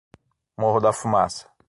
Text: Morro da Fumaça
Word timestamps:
Morro 0.57 0.81
da 0.81 0.91
Fumaça 0.91 1.47